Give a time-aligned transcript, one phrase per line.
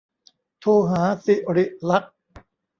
[0.59, 2.13] โทรหาศิริลักษณ์